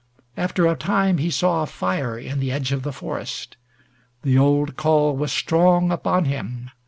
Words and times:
After 0.35 0.65
a 0.65 0.73
time 0.75 1.19
he 1.19 1.29
saw 1.29 1.61
a 1.61 1.67
fire 1.67 2.17
in 2.17 2.39
the 2.39 2.51
edge 2.51 2.71
of 2.71 2.81
the 2.81 2.91
forest. 2.91 3.55
The 4.23 4.35
old 4.35 4.75
call 4.75 5.15
was 5.15 5.31
strong 5.31 5.91
upon 5.91 6.25
him. 6.25 6.71